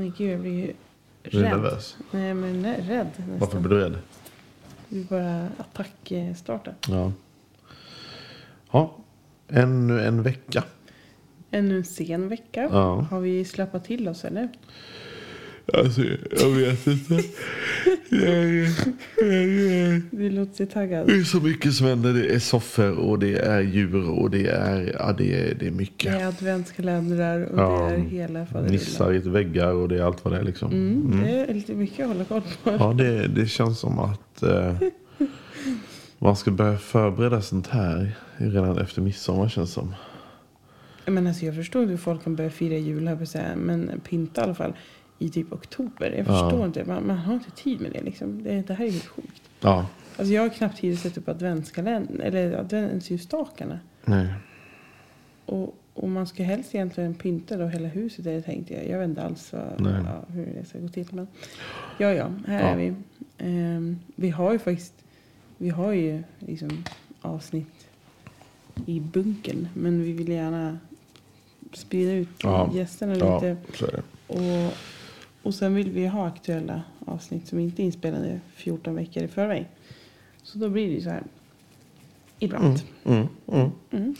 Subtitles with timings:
[0.00, 0.72] Men gud, jag blir ju
[1.22, 1.50] Är du rädd.
[1.50, 1.96] nervös?
[2.10, 3.38] Nej, men nej, rädd nästan.
[3.38, 3.98] Varför blir du rädd?
[4.88, 6.74] Vi bara attackstartar.
[6.88, 7.12] Ja.
[8.70, 8.96] Ja,
[9.48, 10.64] ännu en vecka.
[11.50, 12.68] Ännu en sen vecka.
[12.72, 13.00] Ja.
[13.00, 14.48] Har vi släppt till oss eller?
[15.74, 16.02] Alltså,
[16.40, 17.22] jag vet inte.
[20.10, 21.06] Du låter sig taggad.
[21.06, 22.12] Det är så mycket som händer.
[22.14, 25.70] Det är soffor och det är djur och det är, ja, det är, det är
[25.70, 26.14] Det mycket.
[26.14, 27.88] är adventskalendrar och Ja.
[27.90, 28.72] det är hela faderullan.
[28.72, 30.72] Nissar i väggar och det är allt vad det är liksom.
[30.72, 32.70] Mm, Det är lite mycket att hålla koll på.
[32.70, 34.76] Ja, det, det känns som att eh,
[36.18, 39.94] man ska börja förbereda sånt här redan efter midsommar känns som.
[41.06, 44.44] Men alltså, jag förstår hur folk kan börja fira jul, här på men pynta i
[44.44, 44.72] alla fall
[45.22, 46.14] i typ oktober.
[46.16, 46.84] Jag förstår inte.
[46.84, 48.42] Man, man har inte tid med det liksom.
[48.42, 49.42] Det, det här är helt sjukt.
[49.60, 49.86] Ja,
[50.16, 53.78] Alltså, jag har knappt tid att sätta upp adventskalendern, eller adventsljusstakarna.
[54.04, 54.26] nej.
[55.46, 58.88] Och, och man ska helst egentligen pynta då hela huset är det tänkte jag.
[58.88, 61.06] Jag vet inte alls vad, ja, hur det ska gå till.
[61.10, 61.26] Men
[61.98, 62.66] ja, ja, här Ja.
[62.68, 62.94] är vi.
[63.38, 64.94] Ehm, vi har ju faktiskt
[65.58, 66.84] vi har ju liksom
[67.20, 67.86] avsnitt
[68.86, 69.68] i bunken.
[69.74, 70.78] Men vi vill gärna
[71.72, 72.70] sprida ut Ja.
[72.74, 73.56] gästerna lite.
[74.26, 74.72] Och,
[75.42, 79.68] och sen vill vi ha aktuella avsnitt som inte är inspelade 14 veckor i förväg.
[80.42, 81.22] Så då blir det ju så här
[82.38, 82.82] ibland.
[83.04, 83.70] Mm, mm.
[83.90, 84.14] Mm.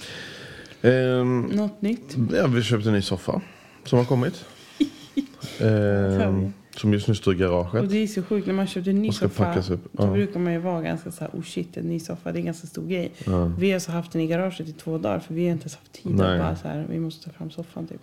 [0.82, 2.16] Ehm, Något nytt.
[2.32, 3.40] ja, vi köpte en ny soffa
[3.84, 4.44] som har kommit.
[5.60, 7.90] Ehm, som just nu står i Och garaget.
[7.90, 9.58] det är så sjukt när man köper en ny Och soffa.
[9.60, 9.68] upp.
[9.92, 10.10] Då Ja.
[10.12, 12.46] brukar man ju vara ganska så här, oh shit, en ny soffa, det är en
[12.46, 13.12] ganska stor grej.
[13.26, 13.44] Ja.
[13.58, 15.74] Vi har så haft den i garaget i två dagar för vi har inte ens
[15.76, 16.32] haft tid Nej.
[16.32, 18.00] att bara så här, vi måste ta fram soffan typ.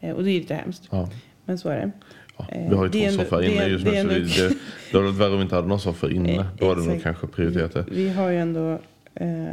[0.00, 0.88] Eh, och det är lite hemskt.
[0.90, 1.08] Ja.
[1.48, 1.90] Men så är det.
[2.36, 3.90] Ja, Eh, vi har ju två soffor inne just nu.
[3.90, 4.54] är Så vi, det,
[4.92, 6.32] det hade varit värre om vi inte hade några soffor inne.
[6.32, 7.02] Eh, Då hade vi nog exakt.
[7.20, 7.84] kanske prioriterat det.
[7.90, 8.78] Vi har ju ändå,
[9.14, 9.46] eh,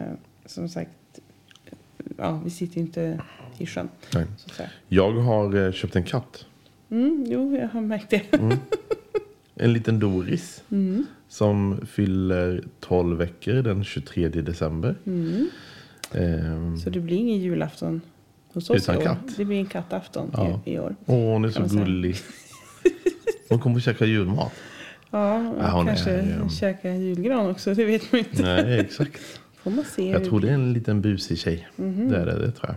[0.45, 0.89] som sagt,
[2.17, 3.21] ja, vi sitter ju inte
[3.57, 3.89] i sjön.
[4.13, 4.25] Nej.
[4.87, 6.45] Jag har eh, köpt en katt.
[6.89, 8.21] Mm, jo, jag har märkt det.
[9.55, 10.63] En liten Doris.
[10.71, 11.05] Mm.
[11.27, 14.95] Som fyller 12 veckor den 23 december.
[15.05, 15.49] Mm.
[16.13, 18.01] Ehm, Så det blir ingen julafton
[18.55, 19.37] hos oss Utan katt?
[19.37, 20.61] Det blir en kattafton Ja.
[20.65, 20.95] i, i år.
[21.05, 22.15] Åh, hon är så gullig.
[23.49, 24.53] Hon kommer att käka julmat.
[25.11, 28.41] Ja, Ja, kanske är, ehm, käka julgran också, det vet man inte.
[28.41, 29.21] Nej, exakt.
[29.63, 30.09] Får man se.
[30.09, 31.67] Jag tror det är en liten busig tjej.
[31.75, 32.09] Mhm.
[32.09, 32.75] Det är det, det tror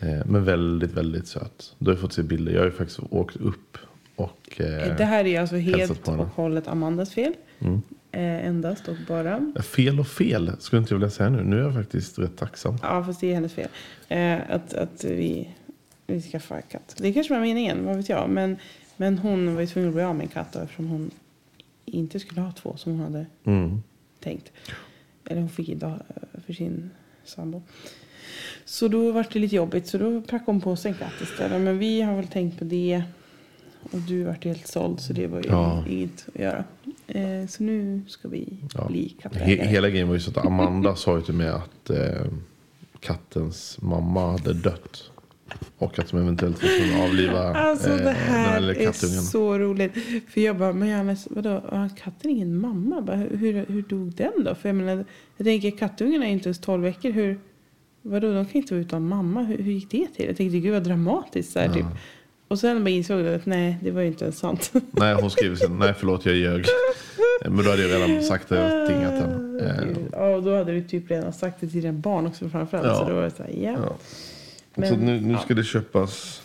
[0.00, 0.08] jag.
[0.08, 1.74] Eh, Men väldigt, väldigt söt.
[1.78, 2.52] Du har fått se bilder.
[2.52, 3.78] Jag har ju faktiskt åkt upp
[4.16, 4.60] och...
[4.60, 7.32] eh, Det här är alltså helt och hållet Amandas fel.
[7.58, 7.82] Mm.
[8.12, 9.52] Eh, endast och bara.
[9.62, 11.42] Fel och fel skulle inte jag vilja säga nu.
[11.44, 12.78] Nu är jag faktiskt rätt tacksam.
[12.82, 13.68] Ja, fast det är hennes fel.
[14.08, 15.48] Eh, att, att vi,
[16.06, 16.94] vi skaffar katt.
[16.98, 18.30] Det kanske var meningen, vad vet jag.
[18.30, 18.56] Men,
[18.96, 21.10] men hon var ju tvungen att bli av med en katt då, eftersom hon
[21.84, 23.82] inte skulle ha två som hon hade Mm.
[24.20, 24.52] tänkt.
[25.24, 26.90] Eller hon fick idag eh, för sin
[27.24, 27.62] sambo.
[28.64, 29.86] Så då var det lite jobbigt.
[29.86, 31.60] Så då prackade hon på sig en katt istället.
[31.60, 33.02] Men vi har väl tänkt på det.
[33.92, 35.84] Och du vart helt såld så det var ju Ja.
[35.88, 36.64] inget att göra.
[37.06, 38.86] Eh, så nu ska vi Ja.
[38.88, 39.66] bli kattägare.
[39.68, 42.26] hela grejen var ju så att Amanda sa ju till mig att eh,
[43.00, 45.08] kattens mamma hade dött
[45.78, 48.92] Och att de eventuellt ska kunna avliva Alltså eh, det den här är
[49.22, 49.92] så roligt.
[50.28, 53.00] För jag bara, men Johannes, vadå, har katten ingen mamma?
[53.00, 54.54] Bara, hur, hur dog den då?
[54.54, 55.04] För jag menar,
[55.36, 57.10] jag tänker kattungarna är inte ens 12 veckor.
[57.10, 57.40] Hur,
[58.02, 59.42] vadå, de kan inte vara utan mamma.
[59.42, 60.26] Hur, hur gick det till?
[60.26, 61.52] Jag tänkte, gud vad dramatiskt.
[61.52, 61.86] Så här, typ.
[62.52, 64.72] Och sen bara insåg jag att nej, det var ju inte ens sant.
[64.90, 66.60] Nej, hon skriver sen, nej förlåt jag ljög.
[67.44, 69.60] Eh, Men då hade jag redan sagt det och tingat den.
[69.60, 72.86] Eh, Ja, och då hade du typ redan sagt det till dina barn också framförallt.
[72.86, 72.94] Ja.
[72.94, 73.70] Så då var det så här, ja.
[73.86, 73.96] Ja.
[74.74, 76.42] Men, så nu, nu ska det köpas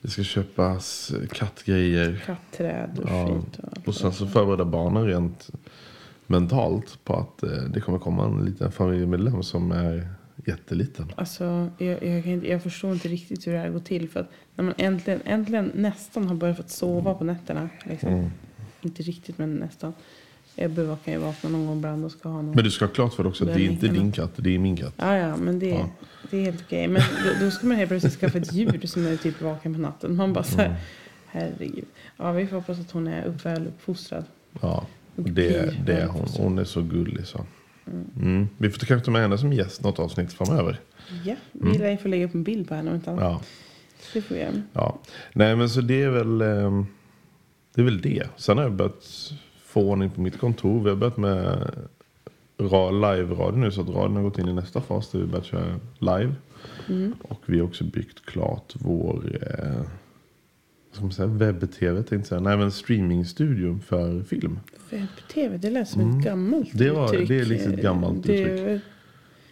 [0.00, 2.22] det ska köpas kattgrejer.
[2.26, 3.26] Kattträd och Ja.
[3.26, 3.58] fint.
[3.58, 5.50] Och Och sen så förbereder barnen rent
[6.26, 10.08] mentalt på att eh, det kommer komma en liten familjemedlem som är
[10.46, 11.12] jätteliten.
[11.16, 14.08] Alltså, jag, jag, kan inte, jag förstår inte riktigt hur det här går till.
[14.08, 17.68] För att när man äntligen, äntligen nästan har börjat få sova på nätterna.
[17.84, 18.08] Liksom.
[18.12, 18.30] Mm.
[18.82, 19.92] Inte riktigt, men nästan.
[20.56, 22.54] Ebbe kan ju vakna någon gång ibland och ska ha någon.
[22.54, 24.54] Men du ska ha klart för dig också att det är inte din katt, det
[24.54, 24.94] är min katt.
[24.96, 25.90] Ja, ja, men det, Ja.
[26.30, 26.88] det är helt okej.
[26.88, 29.80] Men då, då ska man helt plötsligt skaffa ett djur som är typ vaken på
[29.80, 30.16] natten.
[30.16, 30.72] Man bara så Mm.
[30.72, 30.80] här,
[31.26, 31.84] herregud.
[32.16, 34.24] Ja, vi får hoppas att hon är väl uppfostrad.
[34.60, 34.86] Ja,
[35.16, 36.26] det, det är hon.
[36.36, 37.46] Hon är så gullig så.
[37.86, 38.48] Mm.
[38.58, 40.80] Vi får kanske ta med henne som gäst något avsnitt framöver.
[41.24, 43.22] Ja, vi lär få lägga upp en bild på henne om inte annat.
[43.22, 43.32] Mm.
[43.32, 43.40] Ja.
[44.12, 44.62] Det får vi göra.
[44.72, 44.98] Ja,
[45.32, 46.86] nej men så det är väl ehm,
[47.74, 47.80] det.
[47.80, 48.28] Är väl det.
[48.36, 49.32] Sen har jag börjat
[49.64, 50.82] få ordning på mitt kontor.
[50.82, 51.70] Vi har börjat med
[52.58, 55.44] ra- live-radio nu så att radion har gått in i nästa fas där vi börjat
[55.46, 56.34] köra live.
[57.22, 62.26] Och vi har också byggt klart vår eh, vad ska man säga, webb-tv tänkte jag
[62.26, 62.40] säga.
[62.40, 64.58] Nej men streamingstudio för film.
[64.94, 66.86] Webb-tv, det lät som ett gammalt Mm.
[66.86, 67.28] Det var- uttryck.
[67.28, 68.82] det är liksom ett gammalt det, uttryck.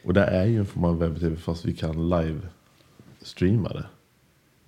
[0.05, 3.85] Och det är ju en form av webb-tv fast vi kan live-streama det.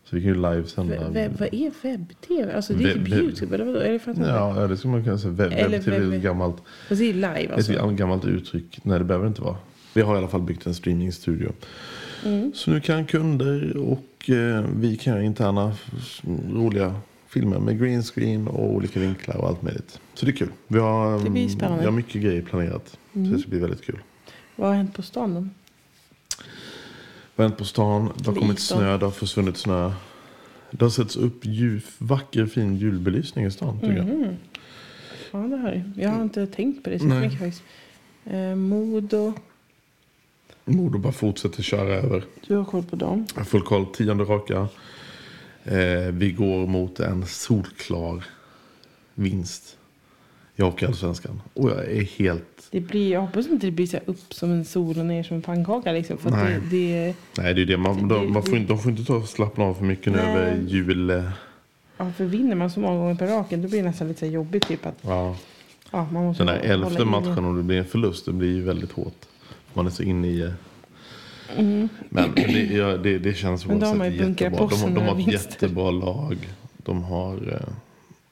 [0.04, 1.08] Så vi kan ju livesända.
[1.10, 2.52] Webb, vad är webb-tv?
[2.56, 3.78] Alltså det är Webb- typ YouTube eller vadå?
[3.78, 5.32] Är det för att Ja, ja, det skulle man kunna säga.
[5.32, 6.56] Webb-tv är webb- ett gammalt,
[6.88, 7.72] Fast det är live alltså.
[7.72, 8.78] ett gammalt uttryck.
[8.82, 9.56] Nej, det behöver inte vara.
[9.94, 11.52] Vi har i alla fall byggt en streamingstudio.
[12.24, 12.52] Mm.
[12.54, 15.72] Så nu kan kunder och eh, vi kan göra interna
[16.52, 16.94] roliga
[17.34, 20.00] filmer med green screen och olika vinklar och allt möjligt.
[20.14, 20.50] Så det är kul.
[20.68, 21.78] Vi har, Det blir mm, spännande.
[21.80, 22.98] Vi har mycket grejer planerat.
[23.12, 23.98] Så det ska bli väldigt kul.
[24.56, 25.48] Vad har hänt på stan då?
[27.36, 28.12] Vad har hänt på stan?
[28.16, 29.92] Det har kommit snö, det har försvunnit snö.
[30.70, 34.06] Det har setts upp jul, vacker fin julbelysning i stan tycker jag.
[34.06, 34.36] Mhm.
[35.32, 35.56] Ja, det
[35.96, 36.02] det.
[36.02, 37.20] Jag har inte tänkt på det så Nej.
[37.20, 37.62] mycket faktiskt.
[38.24, 39.32] Eh, Modo,
[40.64, 42.24] Modo bara fortsätter köra över.
[42.46, 43.26] du har koll på dem.
[43.34, 43.86] Jag har full koll.
[43.86, 44.68] Tionde raka.
[45.64, 48.24] Eh, vi går mot en solklar
[49.14, 49.76] vinst
[50.56, 51.40] i Hockeyallsvenskan.
[51.54, 52.44] Och jag är helt...
[52.70, 55.36] Det blir, jag hoppas inte det blir så upp som en sol och ner som
[55.36, 56.18] en pannkaka liksom.
[56.18, 56.60] För Nej.
[56.70, 57.76] det, det, Nej, det är det.
[57.76, 60.18] Man, Det- de, man får inte, de får inte ta slappna av för mycket nu
[60.18, 61.10] över jul.
[61.10, 61.24] eh,
[61.96, 64.68] ja, för vinner man så många gånger per raken då blir det nästan lite jobbigt.
[64.68, 65.36] Typ att, Ja.
[65.90, 68.62] ja, man måste Den där elfte matchen, om det blir en förlust, det blir ju
[68.62, 69.26] väldigt hårt.
[69.74, 70.50] Man är så inne i...
[71.56, 71.88] eh, Mm.
[72.08, 72.42] Men det,
[72.76, 74.68] ja, det, det känns man ju bunkrat jättebra.
[74.68, 76.36] på De, de har ett jättebra lag.
[76.76, 77.34] De har...
[77.52, 77.74] eh,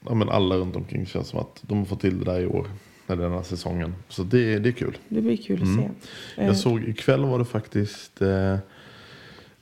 [0.08, 2.46] Ja, men alla runt omkring känns som att de har fått till det där i
[2.46, 2.66] år.
[3.06, 3.94] När den här säsongen.
[4.08, 4.96] Så det, det är kul.
[5.08, 5.74] Det blir kul att se.
[5.74, 5.88] Eh,
[6.36, 6.46] Mm.
[6.46, 8.22] Jag såg ikväll var det faktiskt...
[8.22, 8.56] Eh,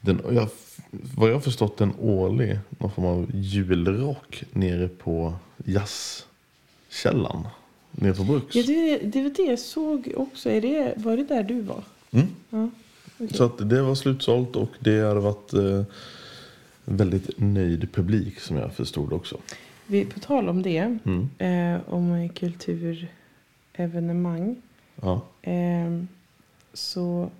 [0.01, 0.49] den, jag,
[1.17, 5.35] vad jag har förstått en årlig någon form av julrock nere på
[5.65, 7.47] jazzkällan.
[7.91, 8.55] Nere på Bruks.
[8.57, 10.51] ja, det, det var det jag såg också.
[10.51, 11.83] Är det, var det där du var?
[12.11, 12.27] Mm.
[12.51, 12.71] Ja.
[13.25, 13.37] Okej.
[13.37, 15.83] Så att det var slutsålt och det hade varit eh,
[16.85, 19.39] väldigt nöjd publik som jag förstod också.
[19.87, 21.29] Vi, på tal om det, Mm.
[21.39, 24.57] eh, om kulturevenemang.
[25.03, 25.21] Ja.
[25.43, 26.03] Eh,
[26.73, 27.31] så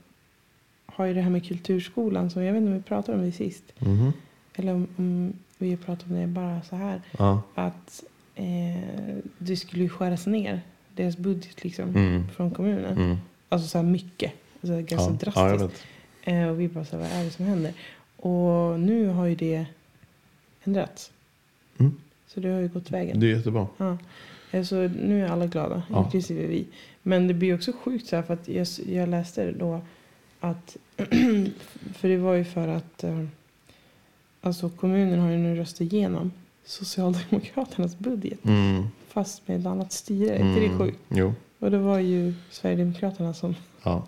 [0.87, 3.33] har ju det här med kulturskolan, som jag vet inte om vi pratade om det
[3.33, 3.65] sist.
[3.79, 4.13] Mhm.
[4.55, 7.01] Eller om, om vi har pratat om det bara så här.
[7.19, 7.43] ja.
[7.55, 8.03] Att
[8.35, 10.61] eh, det skulle skäras ner.
[10.95, 11.89] Deras budget liksom.
[11.89, 12.29] Mm.
[12.37, 12.99] Från kommunen.
[12.99, 13.17] Mm.
[13.49, 14.33] Alltså så här mycket.
[14.61, 15.11] Alltså ganska Ja.
[15.51, 15.85] drastiskt.
[16.25, 16.33] ja.
[16.33, 17.73] Eh, och vi bara så här, vad är det som händer?
[18.17, 19.67] Och nu har ju det
[20.65, 21.11] ändrats.
[21.79, 21.97] Mm.
[22.27, 23.21] Så det har ju gått vägen.
[23.21, 23.67] Det är jättebra.
[23.77, 23.99] Ja.
[24.51, 26.05] Eh, Så nu är alla glada, Ja.
[26.05, 26.67] inklusive vi.
[27.03, 29.81] Men det blir också sjukt så här för att jag, jag läste då
[30.41, 30.77] att...
[31.95, 33.05] för det var ju för att...
[33.05, 33.25] eh,
[34.43, 36.33] Alltså kommunen har ju nu röstat igenom
[36.65, 38.45] Socialdemokraternas budget.
[38.45, 38.87] Mm.
[39.09, 40.35] Fast med ett annat styre.
[40.37, 40.79] Är inte det Mm.
[40.79, 40.99] sjukt?
[41.09, 41.35] Jo.
[41.59, 44.07] Och det var ju Sverigedemokraterna som Ja.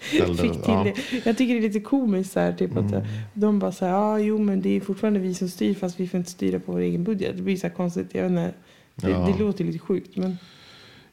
[0.00, 0.84] Fick till ja.
[0.84, 1.26] det.
[1.26, 3.02] Jag tycker det är lite komiskt så här, typ att Mm.
[3.34, 6.18] de bara säger ja jo men det är fortfarande vi som styr fast vi får
[6.18, 7.36] inte styra på vår egen budget.
[7.36, 8.08] Det blir så här konstigt.
[8.12, 8.52] Jag vet inte,
[8.94, 9.32] det, Ja.
[9.38, 10.38] det låter lite sjukt men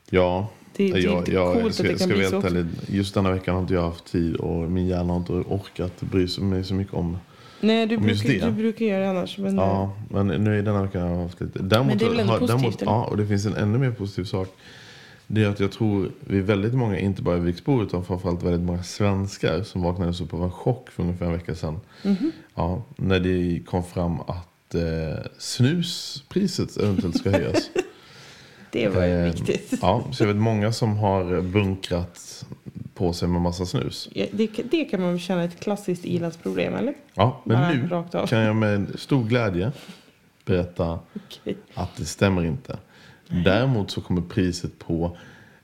[0.10, 2.66] Ja, det, det är jag, jag, ska, att kan bli så ärlig.
[2.88, 6.28] Just denna veckan har inte jag haft tid och min hjärna har inte orkat bry
[6.28, 7.18] sig mig så mycket om.
[7.62, 9.38] Nej du brukar, du brukar göra det annars.
[9.38, 11.60] Men, Ja, men nu i denna veckan har jag haft lite.
[11.60, 12.82] Däremot, Men det är väl ändå har, positivt, däremot?
[12.86, 14.56] Ja, och det finns en ännu mer positiv sak.
[15.32, 18.44] Det är att jag tror vi är väldigt många, inte bara i Viksbo utan framförallt
[18.44, 21.80] väldigt många svenskar som vaknade upp av en chock för ungefär en vecka sedan.
[22.56, 27.70] Ja, när det kom fram att eh, snuspriset eventuellt ska höjas.
[28.72, 29.74] Det var ju Eh, viktigt.
[29.82, 32.46] Ja, så jag vet många som har bunkrat
[32.94, 34.10] på sig med massa snus.
[34.14, 36.94] Ja, Det, det kan man känna ett klassiskt ilandsproblem, eller?
[37.14, 38.28] Ja, Bara men nu rakt av.
[38.28, 39.72] kan jag med stor glädje
[40.46, 41.58] berätta Okej.
[41.74, 42.78] att det stämmer inte.
[43.30, 45.18] Däremot så kommer priset på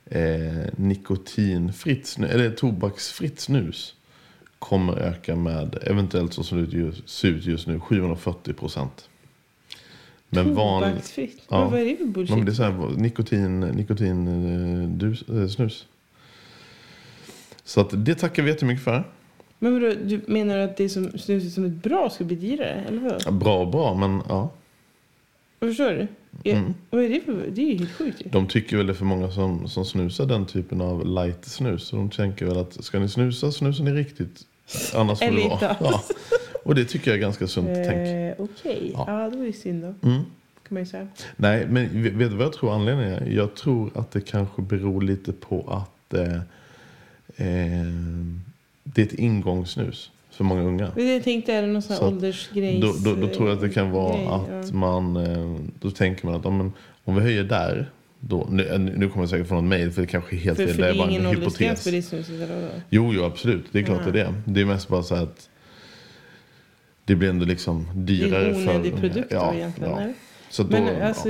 [0.04, 3.94] eh, nikotinfritt snus, eller tobaksfritt snus
[4.58, 9.08] kommer öka med, eventuellt så som det ser ut just nu, 740 procent.
[10.28, 10.44] Men.
[10.44, 11.42] Tobaksfritt?
[11.48, 11.60] Ja.
[11.60, 12.36] Men vad är det för Ja, bullshit?
[12.36, 14.26] men det är så här, nikotin, nikotin
[14.82, 15.86] eh, dus, eh, snus.
[17.64, 19.04] Så att det tackar vi jättemycket för.
[19.58, 22.84] Men vadå, du menar att det som snuset som ett bra ska bli dyrare?
[22.88, 23.22] Eller vad?
[23.26, 24.50] Ja, Bra, bra, men ja.
[25.60, 26.06] Förstår du?
[26.44, 26.74] Mm.
[26.90, 27.46] Vad är det för...
[27.50, 28.30] Det är ju helt sjukt ju.
[28.30, 31.82] De tycker väl det är för många som, som snusar den typen av light snus.
[31.82, 34.40] Så de tänker väl att ska ni snusa, snusar ni riktigt.
[34.94, 35.76] Annars får Eller det inte vara.
[35.80, 36.02] Ja.
[36.64, 38.08] Och det tycker jag är ganska sunt tänk.
[38.08, 39.04] Eh, Okej, Ja.
[39.06, 39.30] ja.
[39.30, 40.08] det var ju synd då.
[40.08, 40.22] Mm.
[40.68, 41.08] Kan man ju säga.
[41.36, 43.26] Nej, men vet vet du vad jag tror anledningen är?
[43.26, 46.34] Jag tror att det kanske beror lite på att eh,
[47.36, 47.86] eh,
[48.84, 50.92] det är ett ingångssnus för många unga.
[50.96, 52.80] Jag tänkte, är det någon sån Så här åldersgrej?
[52.80, 54.74] Då, då, då tror jag att det kan vara grej, att ja.
[54.74, 56.72] man, eh, då tänker man att ja, men,
[57.04, 57.90] om vi höjer där,
[58.20, 60.66] då, nu, nu kommer jag säkert få något mejl för det kanske är helt För,
[60.66, 60.74] fel.
[60.74, 61.84] för Det är bara ingen en hypotes.
[61.84, 62.50] för det snuset?
[62.90, 63.64] Jo, jo, absolut.
[63.72, 64.12] Det är klart Ja.
[64.12, 64.34] det är det.
[64.44, 65.48] Det är mest bara så att
[67.04, 69.00] det blir ändå liksom Det är dyrare en onödig för...
[69.00, 69.92] produkt då egentligen.
[69.92, 70.12] Ja.
[70.50, 71.28] Så då, Men alltså,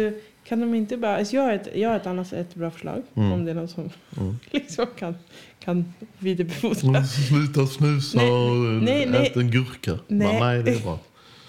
[0.48, 1.16] kan de inte bara...
[1.16, 3.02] Alltså jag, har ett, jag har ett annat ett bra förslag.
[3.14, 3.32] Mm.
[3.32, 4.36] Om det är någon som Mm.
[4.50, 5.14] liksom kan,
[5.60, 6.98] kan vidarebefordra.
[7.00, 7.04] ja.
[7.06, 9.26] Sluta snusa Nej, och nej, nej.
[9.26, 9.98] ät en gurka.
[10.08, 10.40] Nej.
[10.40, 10.62] Nej.
[10.62, 10.98] det är bra.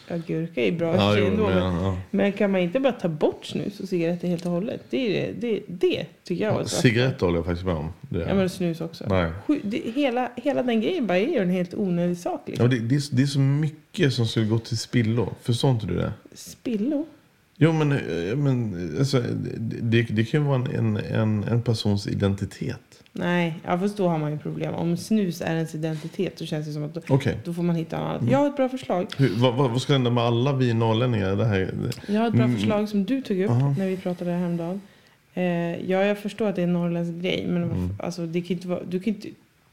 [0.10, 1.48] Ja, gurka är bra Ja, ja, jo, ändå.
[1.48, 1.98] men, ja.
[2.12, 4.82] men kan man inte bara ta bort snus och cigaretter helt och hållet?
[4.90, 7.94] Det, är, det, det tycker jag var Ja, cigaretter håller jag faktiskt med om.
[8.02, 8.30] Det, förslag.
[8.30, 9.06] Ja, men snus också.
[9.10, 9.32] Nej.
[9.64, 12.42] Det, hela, hela den grejen bara är ju en helt onödig sak.
[12.46, 12.70] Ja, Liksom.
[12.70, 15.34] det, det, är, det är så mycket som skulle gå till spillo.
[15.42, 16.14] Förstår inte du det?
[16.34, 17.06] Spillo?
[17.60, 19.24] Jo, men, eh, men alltså,
[19.58, 23.04] det, det kan ju vara en, en, en persons identitet.
[23.12, 24.74] Nej, ja, fast då har man ju problem.
[24.74, 27.38] Om snus är ens identitet så känns det som att då, Okej.
[27.46, 28.22] då får man hitta något annat.
[28.22, 28.32] Mm.
[28.34, 29.08] Jag har ett bra förslag.
[29.18, 31.36] Hur- Vad, vad, ska hända med alla vi norrlänningar?
[31.36, 31.72] Det här,
[32.08, 32.56] Jag har ett bra Mm.
[32.56, 33.76] förslag som du tog upp Aha.
[33.78, 34.82] när vi pratade häromdagen.
[35.34, 35.44] Eh,
[35.92, 37.46] ja, jag förstår att det är en norrländsk grej.
[37.48, 37.90] Men Mm.
[38.00, 38.84] alltså, det kan inte vara...
[38.90, 39.28] Du kan inte,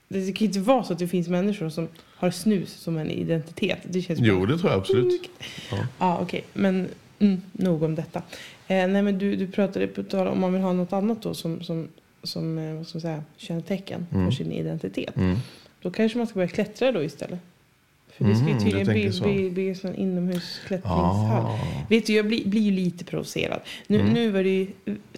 [0.08, 3.78] det kan inte vara så att det finns människor som har snus som en identitet.
[3.84, 5.30] Det känns jo, det tror jag absolut.
[5.70, 5.76] Ja.
[5.98, 6.44] Ja, okej.
[6.52, 6.88] Men
[7.24, 8.18] mm, nog om detta.
[8.68, 11.34] Eh, nej, men du, du pratade på tal om man vill ha något annat då
[11.34, 11.88] som, som,
[12.22, 14.26] som eh, vad ska man säga, kännetecken Mm.
[14.26, 15.16] för sin identitet.
[15.16, 15.36] Mm.
[15.82, 17.38] Då kanske man ska börja klättra då istället.
[18.08, 21.44] För det ska ju Mhm, tydligen bli, bli, bli en sån inomhusklättringshall.
[21.44, 21.58] Ah.
[21.88, 23.60] Vet du, jag blir, blir ju lite provocerad.
[23.86, 24.12] Nu, Mm.
[24.12, 24.66] nu var det ju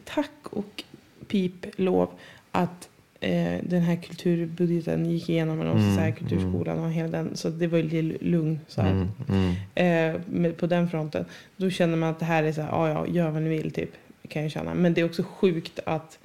[0.04, 0.84] tack och
[1.28, 2.08] pip lov
[2.50, 2.88] att
[3.20, 5.60] eh, den här kulturbudgeten gick igenom.
[5.60, 7.36] Också Mm, så här, kulturskolan och hela den.
[7.36, 9.54] Så det var ju lite lugn så Mm, mm.
[9.74, 11.24] eh, med, på den fronten.
[11.56, 13.70] Då känner man att det här är så här, ja ja, gör vad ni vill
[13.70, 13.90] typ.
[14.28, 14.74] Kan jag känna.
[14.74, 16.18] Men det är också sjukt att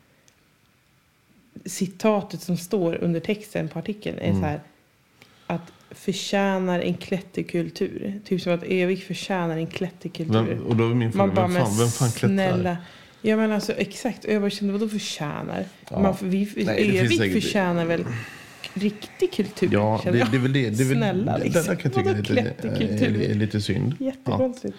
[1.65, 4.41] citatet som står under texten på artikeln är Mm.
[4.41, 4.60] så här
[5.48, 8.19] att förtjänar en klätterkultur.
[8.25, 10.43] Typ som att Evik förtjänar en klätterkultur.
[10.43, 12.27] Vem, och då är min fråga, Man bara, vem fan, vem fan klättrar?
[12.36, 12.77] snälla.
[13.21, 14.25] Ja men alltså exakt.
[14.25, 15.65] Och jag bara kände, vadå förtjänar?
[15.89, 15.99] Ja.
[15.99, 18.05] Man, vi, Nej, det Övik säkert- förtjänar väl
[18.73, 19.69] riktig kultur?
[19.73, 20.69] Ja, det, det är väl det.
[20.69, 21.61] det, är väl, Snälla, det, liksom.
[21.63, 23.95] det där kan jag tycka är lite, är, är lite synd.
[23.99, 24.75] Jättekonstigt.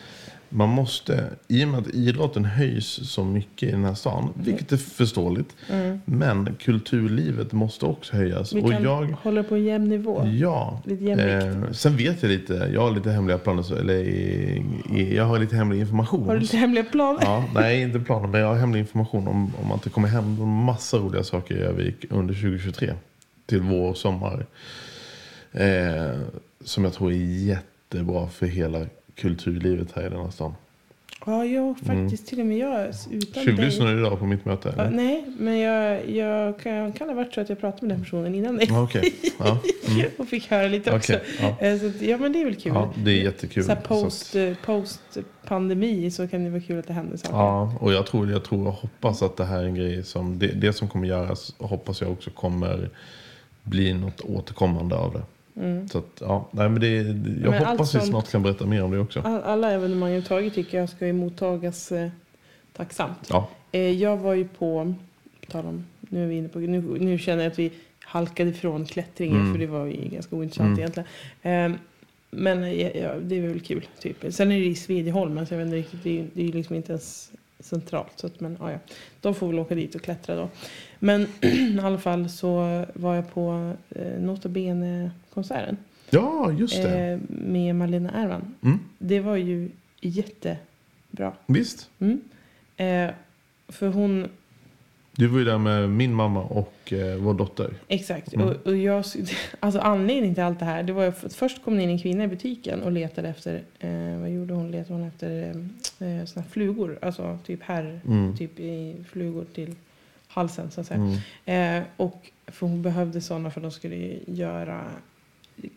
[0.54, 4.72] Man måste, i och med att idrotten höjs så mycket i den här stan, vilket
[4.72, 6.00] är förståeligt, Mm.
[6.04, 8.52] men kulturlivet måste också höjas.
[8.52, 10.26] Vi och kan jag, hålla på jämn-nivå.
[10.26, 11.66] ja, Lite jämlikt.
[11.66, 14.62] eh, sen vet jag lite, jag har lite hemliga planer, eller i,
[14.94, 16.26] i, jag har lite hemlig information.
[16.26, 17.20] Har du lite hemliga planer?
[17.22, 20.44] Ja, nej, inte planer, men jag har hemlig information om, om att det kommer hända
[20.44, 22.92] massa roliga saker i Övik under 2023.
[23.46, 24.46] Till vår och sommar.
[25.52, 26.20] Eh,
[26.64, 27.16] som jag tror är
[27.46, 30.54] jättebra för hela kulturlivet här i denna stan.
[31.26, 33.44] Ja, jag faktiskt till och med jag utan.
[33.44, 34.74] Tjuvlyssnade du idag på mitt möte?
[34.76, 38.04] Ja, nej, men jag, jag kan, kan ha varit så att jag pratade med den
[38.04, 38.68] personen innan dig.
[38.72, 39.14] Okej.
[39.38, 39.58] Ja.
[39.88, 40.06] Mm.
[40.18, 41.12] Och fick höra lite också.
[41.40, 41.58] Ja.
[41.66, 42.72] Eh, Så att, ja, men det är väl kul.
[42.74, 43.64] ja, det är jättekul.
[43.64, 45.00] Så här Så post, eh, post
[45.46, 47.36] pandemi så kan det vara kul att det händer saker.
[47.36, 50.38] Ja, och jag tror, jag tror och hoppas att det här är en grej som,
[50.38, 52.90] det, det som kommer göras, hoppas jag också kommer
[53.62, 55.22] bli något återkommande av det.
[55.56, 55.88] Mm.
[55.88, 58.82] Så att, ja, nej men det, jag Men hoppas vi sånt- snart kan berätta mer
[58.84, 59.20] om det också.
[59.20, 62.10] All, alla evenemang överhuvudtaget tycker jag ska ju mottagas eh,
[62.72, 63.18] tacksamt.
[63.30, 64.94] Ja, Eh, jag var ju på,
[65.48, 68.84] tal om, nu är vi inne på, nu, nu känner jag att vi halkade ifrån
[68.84, 69.52] klättringen Mm.
[69.52, 70.78] för det var ju ganska ointressant Mm.
[70.78, 71.06] egentligen.
[71.72, 71.78] Eh,
[72.30, 73.86] men ja, det är väl kul.
[74.00, 74.24] Typ.
[74.30, 76.02] Sen är det i Svedjeholm, så jag vet inte riktigt,
[76.34, 77.32] det är ju liksom inte ens
[77.62, 78.12] centralt.
[78.16, 78.78] Så att, men ja, ja,
[79.20, 80.48] de får väl åka dit och klättra då.
[80.98, 85.76] Men i alla fall så var jag på eh, Nota Bene-konserten.
[86.10, 86.98] Ja, just det.
[86.98, 88.54] Eh, med Malena Ärvan.
[88.62, 88.78] Mm.
[88.98, 91.32] Det var ju jättebra.
[91.46, 91.90] Visst.
[91.98, 92.20] Mm.
[92.76, 93.14] Eh,
[93.68, 94.28] för hon,
[95.16, 97.74] Du var ju där med min mamma och eh, vår dotter.
[97.88, 98.34] exakt.
[98.34, 98.48] Mm.
[98.48, 99.04] Och, och jag,
[99.60, 102.24] alltså anledningen till allt det här, det var att först kom det in en kvinna
[102.24, 104.70] i butiken och letade efter, eh, vad gjorde hon?
[104.70, 105.54] Letade hon efter
[106.00, 108.36] eh, eh, såna flugor, alltså typ här, Mm.
[108.36, 109.74] typ i flugor till
[110.28, 111.00] halsen så att säga.
[111.46, 111.82] Mm.
[111.82, 114.84] Eh, och för hon behövde sådana för de skulle göra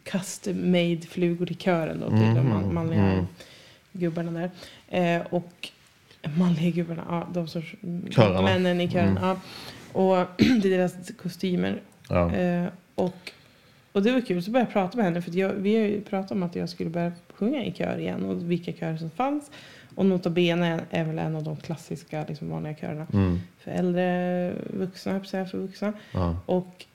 [0.03, 3.25] custom made flugor till kören då, till de Mhm, man, manliga mm.
[3.91, 4.51] gubbarna där.
[5.17, 5.69] Eh, och
[6.37, 7.61] manliga gubbarna, ja de som
[8.09, 8.41] Körarna.
[8.41, 9.17] männen i kören.
[9.17, 9.23] Mm.
[9.23, 9.39] Ja.
[9.91, 11.81] Och det är deras kostymer.
[12.09, 12.33] Ja.
[12.35, 13.31] Eh, och,
[13.91, 16.01] och det var kul, så började jag prata med henne för jag, vi har ju
[16.01, 19.51] pratat om att jag skulle börja sjunga i kör igen och vilka körer som fanns.
[19.95, 23.07] Och Nota Bene är väl en av de klassiska liksom, vanliga körerna.
[23.13, 23.39] Mm.
[23.59, 25.93] För äldre vuxna, för vuxna.
[26.11, 26.37] Ja.
[26.45, 26.85] Och,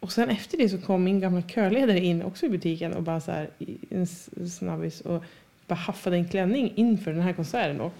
[0.00, 3.20] och sen efter det så kom min gamla körledare in också i butiken och bara
[3.20, 3.48] så här,
[3.90, 4.06] en
[4.48, 5.24] snabbis och
[5.66, 7.90] bara haffade en klänning inför den här konserten då.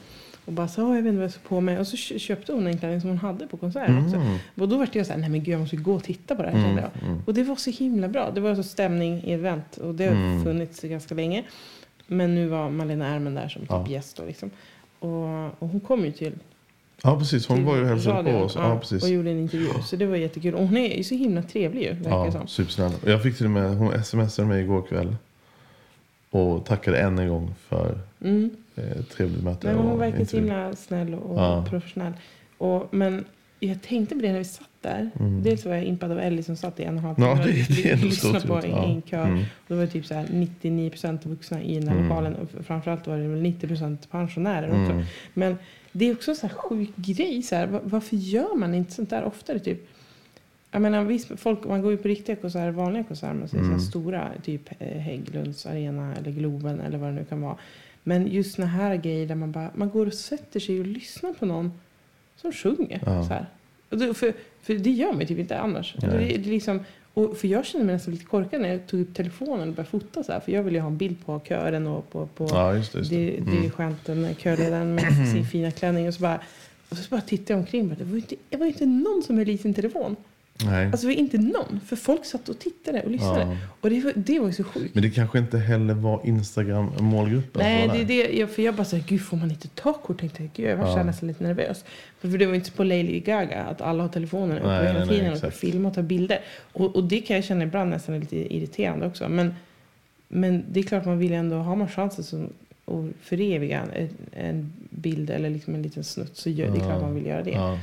[0.49, 1.79] Och bara så, "Åh, jag vet inte vad jag ska på mig.
[1.79, 4.17] Och så kö- köpte hon en klänning som hon hade på konserten också.
[4.17, 4.39] Mm.
[4.55, 6.43] Och då var jag så här, nej men gud jag måste gå och titta på
[6.43, 7.09] det här jag.
[7.09, 7.23] Mm.
[7.27, 8.31] Och det var så himla bra.
[8.35, 10.45] Det var så stämning i event och det har Mm.
[10.45, 11.45] funnits ganska länge.
[12.07, 13.87] Men nu var Malena Ärmen där som typ Ja.
[13.89, 14.51] gäst då liksom.
[14.99, 16.33] Och, och hon kom ju till
[17.03, 17.47] ja, precis.
[17.47, 18.55] Hon var ju hälsade på oss.
[18.57, 19.03] Ja, precis.
[19.03, 19.69] och gjorde en intervju.
[19.85, 20.55] Så det var jättekul.
[20.55, 22.93] Och hon är ju så himla trevlig ju, Ja, supersnäll.
[23.07, 25.17] Jag fick till och med, hon smsade mig igår kväll.
[26.31, 28.51] Och tackade än en gång för Mm.
[28.77, 29.67] eh, trevligt möte.
[29.67, 31.67] Nej, men hon verkar så himla snäll och Ja.
[31.71, 32.13] professionell.
[32.59, 33.25] Och, men
[33.61, 35.11] jag tänkte på det när vi satt där.
[35.21, 35.43] Mm.
[35.43, 37.93] Dels var jag impad av Ellie som satt i en och en halv timme det
[37.93, 38.85] och lyssnade på en, ja.
[38.85, 39.25] en kör.
[39.27, 39.39] Mm.
[39.39, 42.09] Och det var typ så här 99% vuxna i den här Mm.
[42.09, 42.35] lokalen.
[42.35, 44.93] Och framförallt var det väl 90% pensionärer också.
[44.93, 45.05] Mm.
[45.35, 45.59] Men
[45.93, 47.43] det är också en så här sjuk grej.
[47.43, 47.67] Så här.
[47.67, 49.59] Va- Varför gör man inte sånt där oftare?
[49.59, 49.89] Typ?
[50.71, 53.35] Jag menar, visst, folk, man går ju på riktiga konserter, vanliga konserter.
[53.35, 53.81] Man ser så här Mm.
[53.81, 57.57] stora, typ eh, Hägglunds arena eller Globen eller vad det nu kan vara.
[58.03, 61.33] Men just såna här grejer där man bara man går och sätter sig och lyssnar
[61.33, 61.73] på någon
[62.37, 63.03] som sjunger.
[63.07, 63.25] Ja.
[63.25, 63.47] Så här.
[63.91, 65.95] Och det, för, för det gör man ju typ inte annars.
[66.01, 66.81] Det, det är liksom,
[67.15, 69.91] och för jag kände mig nästan lite korkad när jag tog upp telefonen och började
[69.91, 70.23] fota.
[70.23, 72.77] Så här, för jag ville ju ha en bild på kören och på, på Ja,
[72.77, 72.99] just det.
[72.99, 73.39] Just det.
[73.39, 73.51] Mm.
[73.55, 76.09] dirigenten, körledaren med sin fina klänning.
[76.09, 76.41] Och så bara,
[76.89, 77.89] och så bara tittade jag omkring.
[77.89, 80.17] Bara, det var ju inte, det var inte någon som höll i sin telefon.
[80.65, 80.87] Nej.
[80.87, 81.81] Alltså det var inte någon.
[81.87, 83.41] För folk satt och tittade och lyssnade.
[83.41, 83.57] Ja.
[83.81, 84.95] Och det var, det var ju så sjukt.
[84.95, 87.63] Men det kanske inte heller var Instagram-målgruppen.
[87.63, 88.39] Nej, var det det.
[88.39, 90.21] Jag, för jag bara såhär, gud får man inte ta kort?
[90.21, 90.97] Tänkte jag, gud jag var Ja.
[90.99, 91.05] ja.
[91.05, 91.85] nästan lite nervös.
[92.21, 95.07] För, för det var inte på Lady Gaga att alla har telefonen uppe hela nej,
[95.07, 96.41] nej, tiden och filmar och tar bilder.
[96.73, 99.29] Och, och det kan jag känna ibland nästan är lite irriterande också.
[99.29, 99.55] Men,
[100.29, 102.45] men det är klart man vill ändå, har man chansen som,
[102.87, 106.85] att föreviga en, en bild eller liksom en liten snutt så gör, det är Ja.
[106.87, 107.51] klart man vill göra det.
[107.51, 107.79] Ja.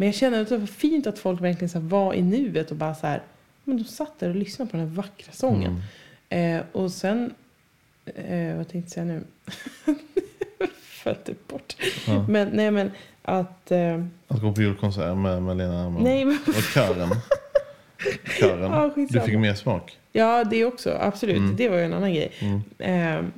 [0.00, 2.76] Men jag känner att det var fint att folk verkligen så var i nuet och
[2.76, 3.22] bara så här,
[3.64, 5.82] men de satt där och lyssnade på den här vackra sången.
[6.28, 6.56] Mm.
[6.60, 7.34] Eh, och sen,
[8.04, 9.24] eh, vad tänkte jag säga nu?
[11.24, 11.76] Typ bort.
[12.06, 12.26] Ja.
[12.28, 12.90] Men nej men
[13.22, 16.02] att, eh, Att gå på julkonsert med, med Lena Arman.
[16.02, 17.08] nej men, Och kören.
[18.40, 18.72] kören.
[18.72, 19.98] Ja, du fick mer smak.
[20.12, 21.36] ja det också, absolut.
[21.36, 21.56] Mm.
[21.56, 22.32] Det var ju en annan grej.
[22.78, 23.32] Mm.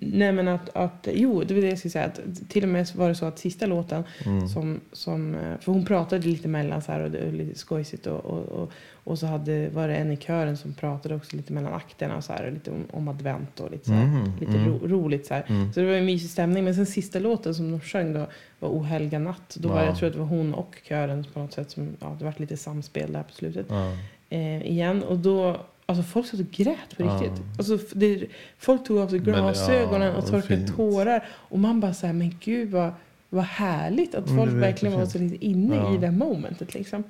[0.00, 2.04] Nej men att, att, jo det var det jag skulle säga.
[2.04, 4.48] Att till och med var det så att sista låten Mm.
[4.48, 8.06] som, som eh, för hon pratade lite mellan så här och det var lite skojsigt
[8.06, 8.70] och, och, och,
[9.04, 12.24] och så hade, var det en i kören som pratade också lite mellan akterna och
[12.24, 14.68] så här, och lite om, om advent och lite så här, Mhm, lite mm.
[14.68, 15.44] ro, roligt så här.
[15.48, 15.72] Mm.
[15.72, 16.64] Så det var en mysig stämning.
[16.64, 18.26] Men sen sista låten som de sjöng då
[18.58, 19.56] var O helga natt.
[19.60, 19.86] Då var Ja.
[19.86, 22.34] jag tror att det var hon och kören på något sätt som, ja det var
[22.36, 23.66] lite samspel där på slutet.
[23.68, 23.92] Ja.
[24.30, 25.02] Eh, igen.
[25.02, 25.56] Och då,
[25.88, 27.42] alltså folk satt och grät på riktigt.
[27.58, 28.24] Alltså, f- det,
[28.58, 30.76] folk tog av sig glasögonen ja, och torkade fint.
[30.76, 31.24] tårar.
[31.30, 32.92] Och man bara så här, men gud vad,
[33.28, 35.94] vad härligt att Mm, folk verkligen var så lite inne Ja.
[35.94, 37.04] i det momentet liksom.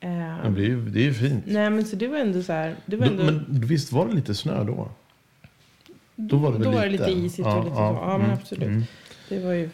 [0.00, 1.44] Eh, Men det är ju det är ju fint.
[1.46, 4.06] nej men så det var ändå så här, det var Då, ändå, men visst var
[4.08, 4.88] det lite snö då?
[6.16, 7.06] Då var det då var det lite?
[7.06, 7.94] lite isigt Ja, och lite ja, så.
[8.10, 8.62] Ja men mm, absolut.
[8.68, 8.84] mm.
[9.28, 9.70] Det var ju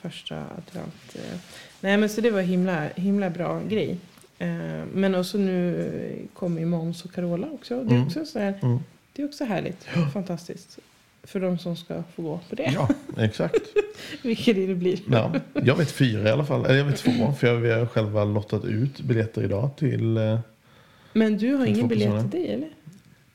[0.00, 1.14] första advent.
[1.14, 1.38] eh.
[1.80, 3.98] Nej men så det var himla, himla bra grej.
[4.38, 4.48] Eh,
[4.92, 7.74] Men också nu kommer ju Måns och Carola också.
[7.84, 8.06] Det är Mm.
[8.06, 8.78] också så här, Mm.
[9.12, 9.84] det är också härligt.
[10.12, 10.78] Fantastiskt.
[11.22, 12.70] För de som ska få gå på det.
[12.74, 13.62] Ja, exakt.
[14.22, 14.98] Vilket det blir.
[15.10, 15.32] Ja,
[15.64, 16.64] jag vet fyra i alla fall.
[16.66, 17.32] Eller jag vet två.
[17.32, 20.16] För jag, vi har själva lottat ut biljetter idag till...
[20.16, 20.38] eh,
[21.12, 22.68] Men du har ingen biljett till dig eller?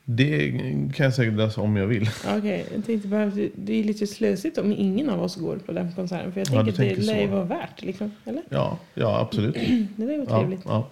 [0.06, 0.52] Det
[0.96, 2.10] kan jag säkert läsa om jag vill.
[2.26, 5.58] Ja, Okej, jag tänkte bara, att det- är lite slösigt om ingen av oss går
[5.58, 6.32] på den konserten.
[6.34, 7.82] För jag Ja, tänker du att det lär ju vara värt.
[7.82, 8.12] Liksom.
[8.26, 8.44] Eller?
[8.50, 9.54] Ja, ja absolut.
[9.96, 10.62] Det lär ju vara Ja, trevligt.
[10.66, 10.88] ja.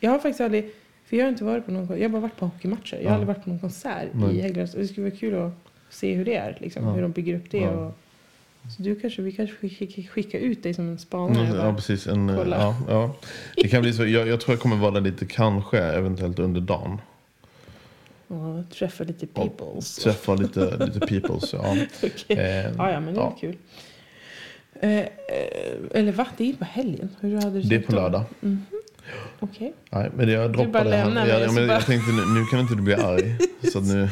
[0.00, 0.70] Jag har faktiskt aldrig,
[1.06, 2.94] för jag har inte varit på någon, jag har bara varit på hockeymatcher.
[2.96, 3.12] Jag har Ja.
[3.12, 4.36] aldrig varit på någon konsert Nej.
[4.36, 4.72] i Hägglunds.
[4.72, 5.52] Det skulle vara kul att
[5.90, 6.92] se hur det är, liksom, Ja.
[6.92, 7.70] hur de bygger upp det Ja.
[7.70, 7.92] och,
[8.76, 11.46] Så du kanske, vi kanske skickar skicka ut dig som en spanare.
[11.46, 12.06] Mm, ja, precis.
[12.06, 13.14] En, ja, ja.
[13.56, 14.06] Det kan bli så.
[14.06, 16.98] Jag, jag tror jag kommer vara där lite, kanske, eventuelent under dagen.
[18.28, 19.96] Ja, träffa lite Och peoples.
[19.96, 21.52] Träffa lite, lite peoples.
[21.52, 21.76] Ja.
[22.02, 22.36] Okej.
[22.38, 23.36] Eh, ja, ja, men det är ja.
[23.40, 23.56] kul.
[24.80, 25.06] Eh, eh,
[25.94, 26.26] eller va?
[26.36, 27.08] Det är på helgen.
[27.20, 28.24] Hur hade du Det är på lördag.
[29.40, 29.72] Okej.
[29.90, 31.26] Nej, men jag bara droppade det här.
[31.26, 33.36] Jag, jag, men, bara- jag tänkte nu, nu kan inte du bli arg.
[33.72, 34.08] Så nu,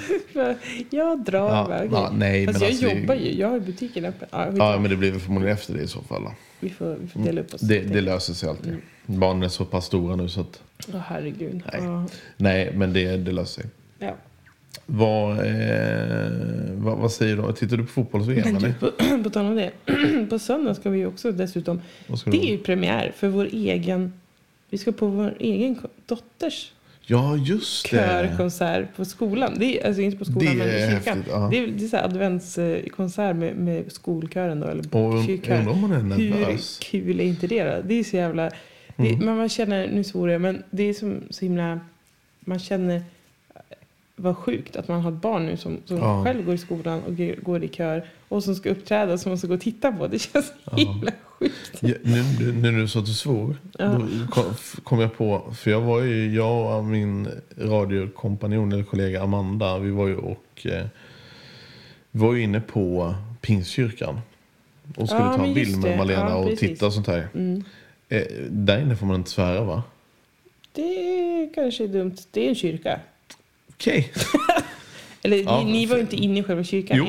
[0.91, 1.91] Jag drar Ja, iväg.
[1.93, 3.39] ja, nej, Fast men jag alltså, jobbar ju.
[3.41, 4.29] Jag har butiken öppen.
[4.33, 6.23] Ja, ja, ja, men det blir väl förmodligen efter det i så fall.
[6.23, 6.33] då.
[6.61, 7.61] vi, får, vi får dela upp oss.
[7.61, 8.77] Det, det löser sig alltid.
[9.07, 10.63] Barnen är så pass stora nu så att...
[10.95, 11.63] Åh, herregud.
[11.73, 11.83] Nej.
[11.83, 12.07] Ja.
[12.37, 13.71] Nej, men det, det löser sig.
[14.03, 14.15] Ja.
[14.87, 16.31] Vad, eh,
[16.75, 17.53] vad, vad säger du?
[17.53, 18.91] Tittar du på fotbolls-VM Men på,
[19.25, 19.71] på tal om det.
[20.31, 21.81] på söndag ska vi också dessutom.
[22.07, 24.13] Det du- är ju premiär för vår egen.
[24.71, 26.73] Vi ska på vår egen dotters
[27.07, 27.97] Ja, just det.
[27.97, 29.55] körkonsert på skolan.
[29.59, 31.25] Det är, alltså inte på skolan Det men i är kyrkan.
[31.29, 31.49] ja.
[31.51, 34.67] Det är, det är så här adventskonsert med, med skolkören då.
[34.67, 34.83] Eller
[35.69, 37.83] Och man är Hur kul är inte det då?
[37.85, 38.43] Det är så jävla...
[38.97, 39.19] Det, Mm.
[39.27, 41.81] men man känner, nu svor jag, men det är som, så himla...
[42.41, 43.03] Man känner
[44.17, 46.25] vad sjukt att man har ett barn nu som, som Ja.
[46.25, 49.47] själv går i skolan och går i kör och som ska uppträda som man ska
[49.49, 50.07] gå och titta på.
[50.07, 51.79] Det känns himla sjukt.
[51.81, 52.23] Ja, nu,
[52.53, 54.01] när du sa att du svor, Ja.
[54.31, 54.45] kom,
[54.85, 59.91] kom jag på, för jag var ju, jag och min radiokompanjon eller kollega Amanda, vi
[59.91, 60.87] var ju och eh,
[62.11, 64.21] vi var ju inne på Pingstkyrkan.
[64.97, 65.99] Och skulle Ja, ta en bild med.
[65.99, 67.29] Malena Ja, och titta och sånt här.
[67.35, 67.65] Mm.
[68.09, 69.83] Eh, där inne får man inte svära va?
[70.73, 72.17] Det är kanske är dumt.
[72.31, 73.01] Det är en kyrka.
[73.83, 74.13] Okej.
[75.23, 76.97] Eller Ja, ni, ni var ju inte inne i själva kyrkan.
[76.97, 77.07] Jo,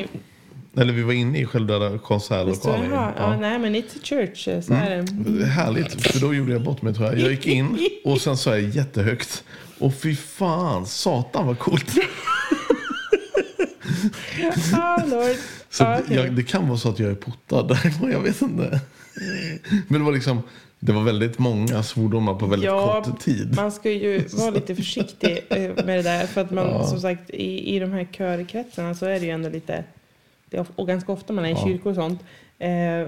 [0.82, 2.92] Eller vi var inne i själva konsertlokalen.
[2.92, 3.38] jaha, ja.
[3.38, 4.44] nej men it's a church.
[4.66, 4.96] Så är det.
[4.96, 5.44] Mm.
[5.44, 7.20] Härligt, för då gjorde jag bort mig tror jag.
[7.20, 9.44] Jag gick in och sen sa jag jättehögt.
[9.80, 11.86] Och fy fan, satan vad coolt.
[14.74, 15.36] Ah, Lord.
[15.70, 16.16] Så Ja, att okej.
[16.18, 18.80] jag, det kan vara så att jag är portad därifrån, jag vet inte.
[19.88, 20.42] Men det var liksom,
[20.86, 23.56] det var väldigt många svordomar på väldigt Ja, kort tid.
[23.56, 26.26] Man ska ju vara lite försiktig eh, med det där.
[26.26, 26.84] För att man, Ja.
[26.88, 29.84] som sagt, i, i de här körkretsarna så är det ju ändå lite...
[30.76, 31.63] Och ganska ofta man är i Ja.
[31.65, 32.22] kyrkor och sånt.
[32.60, 33.08] Eh,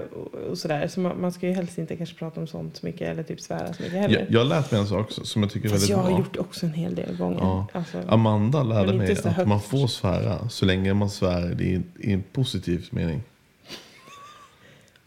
[0.50, 0.88] och, sådär.
[0.88, 3.00] Så man, man ska ju helst inte kanske prata om sånt så mycket.
[3.08, 4.18] Eller typ svära så mycket heller.
[4.30, 6.18] Jag, jag lärt mig en sak som jag tycker är väldigt jag har bra.
[6.18, 7.38] gjort det också en hel del gånger.
[7.40, 7.66] Ja.
[7.72, 9.48] Alltså, Amanda lärde mig att högt.
[9.48, 13.22] man får svära så länge man svär i, i en positiv mening.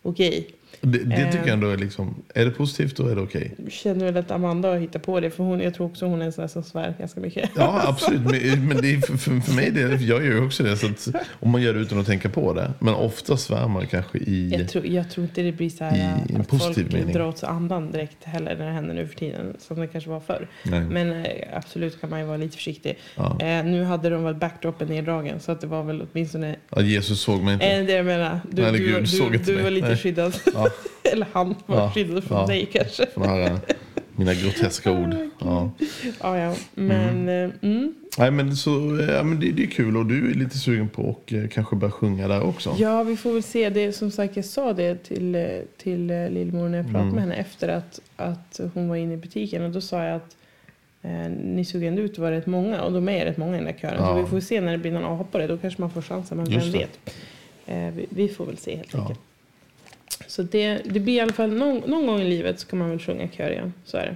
[0.01, 0.47] Okej.
[0.81, 1.45] Det, det tycker Eh.
[1.45, 3.55] jag ändå är liksom, är det positivt då är det okej.
[3.69, 5.29] Känner väl att Amanda har hittat på det.
[5.31, 7.49] För hon, jag tror också hon är en sån där som svär ganska mycket.
[7.55, 8.21] Ja, absolut.
[8.21, 10.77] Men, men det är för, för, mig, det, jag gör ju också det.
[10.77, 11.07] Så att,
[11.39, 12.71] om man gör det utan att tänka på det.
[12.79, 14.49] Men ofta svär man kanske i...
[14.59, 15.97] Jag tror, jag tror inte det blir så här
[16.29, 17.13] I en att positiv folk mening.
[17.13, 19.53] drar åt sig andan direkt heller när det händer nu för tiden.
[19.59, 20.47] Som det kanske var förr.
[20.63, 20.79] Nej.
[20.81, 22.97] Men eh, absolut kan man ju vara lite försiktig.
[23.15, 23.37] Ja.
[23.41, 27.21] Eh, nu hade de väl backdropen neddragen så att det var väl åtminstone Ja, Jesus
[27.21, 27.65] såg mig inte.
[27.65, 28.39] eh, det jag menar.
[28.51, 29.63] Du, Nej, du, Gud du, såg du, inte mig.
[29.63, 29.97] var lite Nej.
[29.97, 30.35] skyddad.
[30.53, 30.68] Ja,
[31.13, 31.91] Eller han var Ja.
[31.91, 32.45] skyddad från Ja.
[32.47, 33.05] dig kanske.
[33.13, 33.57] såna här, eh,
[34.15, 35.15] mina groteska ord.
[35.39, 35.71] Ja.
[36.21, 36.55] Ja, ja.
[36.75, 37.51] Men mm.
[37.61, 37.93] Mm.
[38.17, 40.89] Nej, men, så, eh, ja, men det, det är kul och du är lite sugen
[40.89, 42.75] på att eh, kanske börja sjunga där också.
[42.77, 43.69] ja, vi får väl se.
[43.69, 45.43] Det, som sagt, jag sa det till, eh,
[45.77, 47.15] till eh, lillemor när jag pratade Mm.
[47.15, 49.63] med henne efter att, att hon var inne i butiken.
[49.63, 50.35] Och då sa jag att
[51.01, 52.81] eh, ni såg ändå ut att vara rätt många.
[52.81, 53.95] Och de är rätt många i den där kören.
[53.99, 54.07] Ja.
[54.15, 55.47] Så vi får se när det blir någon apa på det.
[55.47, 56.37] Då kanske man får chansen.
[56.37, 56.77] Men Just vem det.
[56.77, 56.99] vet.
[57.65, 59.19] Eh, vi, vi får väl se helt enkelt.
[60.27, 62.89] Så det, det blir i alla fall någon, någon gång i livet så kan man
[62.89, 63.73] väl sjunga kör igen.
[63.85, 64.15] Så är det.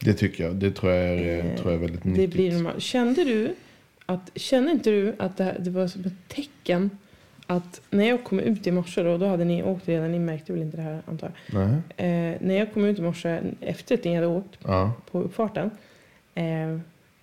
[0.00, 0.54] Det tycker jag.
[0.56, 2.32] Det tror jag är, Eh, tror jag är väldigt Det nyttigt.
[2.32, 2.82] blir normalt.
[2.82, 3.54] Kände du
[4.06, 6.90] att, kände inte du att det, här, det var som ett tecken
[7.46, 10.52] att när jag kom ut i morse då, då hade ni åkt redan, ni märkte
[10.52, 11.62] väl inte det här antar jag.
[11.96, 14.92] Eh, när jag kom ut i morse efter att ni hade åkt Ja.
[15.10, 15.70] på uppfarten,
[16.34, 16.78] eh,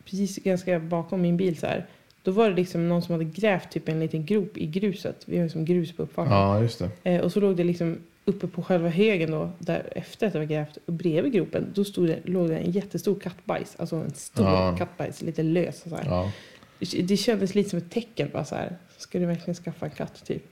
[0.06, 1.86] precis ganska bakom min bil så här,
[2.26, 5.24] då var det liksom någon som hade grävt typ en liten grop i gruset.
[5.26, 6.34] Vi har ju som grus på uppfarten.
[6.34, 6.90] ja, just det.
[7.04, 10.40] Eh, och så låg det liksom uppe på själva högen då, där efter att det
[10.40, 13.76] var grävt, och bredvid gropen, då stod det, låg det en jättestor kattbajs.
[13.78, 14.76] Alltså en stor Ja.
[14.78, 16.04] kattbajs, lite lös så här.
[16.06, 16.32] Ja.
[16.80, 18.76] Det- Det kändes lite som ett tecken bara så här.
[18.98, 20.44] Ska du verkligen skaffa en katt typ?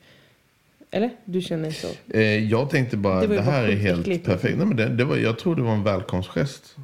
[0.91, 1.09] Eller?
[1.25, 1.87] Du känner inte så?
[2.13, 4.25] Eh, jag tänkte bara, Det det, var ju bara här är sjukt helt äckligt.
[4.25, 4.57] perfekt.
[4.57, 6.75] Nej, men det, det var, jag tror det var en välkomstgest.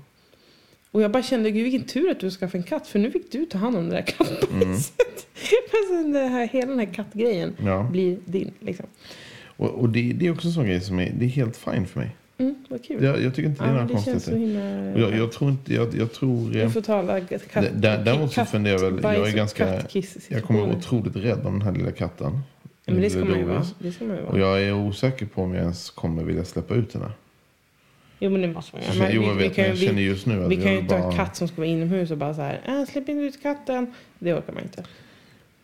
[0.91, 2.88] Och jag bara kände, gud vilken tur att du skaffade en katt.
[2.88, 4.52] För nu fick du ta hand om det där kattbajset.
[4.52, 6.13] Mm.
[6.13, 7.88] här, hela den här kattgrejen Ja.
[7.91, 8.86] blir din liksom.
[9.45, 11.86] Och, och det, det är också en sån grej som är, det är helt fine
[11.86, 12.15] för mig.
[12.38, 13.04] Mm, vad kul.
[13.04, 14.86] Jag, jag tycker inte det är ja, några det känns så konstigheter.
[14.86, 14.99] himla...
[14.99, 16.52] Jag, jag tror inte, jag, jag tror...
[16.52, 19.82] Du eh, får tala katt, Däremot så funderar jag väl, jag är ganska,
[20.28, 22.39] jag kommer vara otroligt rädd om den här lilla katten.
[22.86, 23.56] Ja, men det ska man ju vara.
[23.56, 23.75] Doris.
[23.80, 24.32] Det ska man ju vara.
[24.32, 27.12] Och jag är osäker på om jag ens kommer vilja släppa ut henne.
[28.19, 29.79] Jo men det måste man känner, jo, Men jag vi, vi vet, kan men ju,
[29.79, 31.12] jag känner vi, just nu att vi kan ju inte ha bara...
[31.12, 33.93] en katt som ska vara inomhus och bara så här, äh, släpp inte ut katten.
[34.19, 34.84] Det orkar man inte.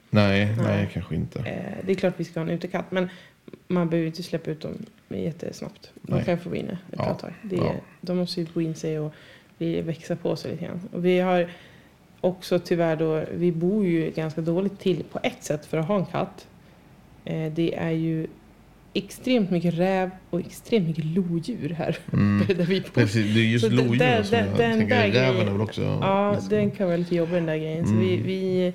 [0.09, 0.89] Nej, nej, Nej.
[0.93, 1.39] kanske inte.
[1.39, 2.85] Eh, det är klart vi ska ha en utekatt.
[2.91, 3.09] Men,
[3.67, 5.91] man behöver inte släppa ut dem jättesnabbt.
[6.01, 6.25] De Nej.
[6.25, 7.03] kan få vara inne ett Ja.
[7.03, 7.33] bra tag.
[7.43, 7.73] Det Ja.
[8.01, 9.13] De måste ju gå in sig och
[9.59, 10.81] växa på sig lite grann.
[10.93, 11.49] Och vi har
[12.21, 15.97] också tyvärr då, vi bor ju ganska dåligt till på ett sätt för att ha
[15.99, 16.47] en katt.
[17.25, 18.27] Eh, det är ju
[18.95, 22.47] extremt mycket räv och extremt mycket lodjur här Mm.
[22.57, 22.89] där vi bor.
[22.93, 24.95] Precis, det är just Så lodjuren där- som jag den tänker.
[24.95, 25.81] där Räven är väl också...
[26.01, 27.87] Ja, liksom- den kan vara lite jobbig den där grejen.
[27.87, 28.25] Så vi, Mm.
[28.27, 28.73] vi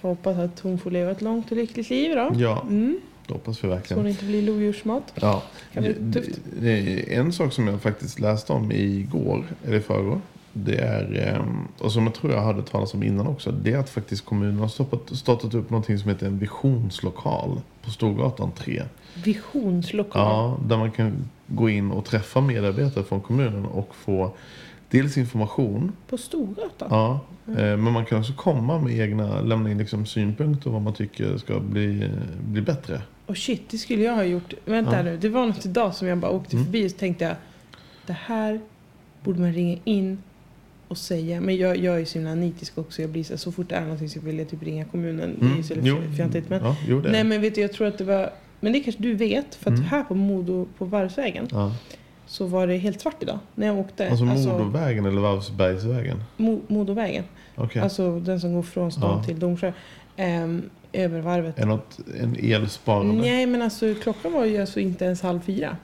[0.00, 2.32] får hoppas att hon får leva ett långt och lyckligt liv då.
[2.36, 3.00] Ja, Mm.
[3.26, 4.06] det hoppas vi Så hon verkligen.
[4.06, 5.12] inte blir lodjursmat.
[5.20, 5.42] Ja.
[5.72, 6.22] Kan Det-
[6.60, 10.20] det är En sak som jag faktiskt läste om igår, eller i förrgår.
[10.52, 13.52] Det är, ehm, och som jag tror jag hörde talas om innan också.
[13.52, 17.90] Det är att faktiskt kommunen har stoppat, startat upp någonting som heter en visionslokal på
[17.90, 18.82] Storgatan 3.
[19.24, 20.22] Visionslokal.
[20.22, 24.32] Ja, där man kan gå in och träffa medarbetare från kommunen och få
[24.90, 25.92] dels information.
[26.08, 26.88] På Storgatan?
[26.90, 27.84] Ja, Mm.
[27.84, 31.60] men man kan också komma med egna, lämna in liksom synpunkter vad man tycker ska
[31.60, 32.10] bli,
[32.48, 33.02] bli bättre.
[33.26, 34.54] Och shit, det skulle jag ha gjort.
[34.64, 35.02] Vänta Ja.
[35.02, 36.64] nu, det var något idag som jag bara åkte Mm.
[36.64, 37.34] förbi och så tänkte jag
[38.06, 38.60] det här
[39.24, 40.18] borde man ringa in
[40.88, 41.40] och säga.
[41.40, 43.02] Men jag, jag är så himla nitisk också.
[43.02, 45.36] Jag blir så, så fort det är någonting så vill jag typ ringa kommunen.
[45.40, 45.56] Mm.
[45.56, 46.48] Lite fjantigt.
[46.50, 49.02] Men, Ja, jo, nej men vet du, jag tror att det var men det kanske
[49.02, 49.88] du vet, för att Mm.
[49.90, 51.72] här på Modo på Varvsvägen Ja.
[52.26, 54.10] så var det helt svart idag när jag åkte.
[54.10, 56.22] Alltså Modovägen eller Varvsbergsvägen?
[56.36, 57.24] Mo- Modovägen.
[57.54, 57.82] Okej.
[57.82, 59.24] Alltså den som går från stan Ja.
[59.24, 59.72] till Domsjö.
[60.16, 61.58] Ehm, över varvet.
[61.58, 63.14] Är något, en elsparande?
[63.22, 65.76] Nej men alltså klockan var ju alltså inte ens halv fyra.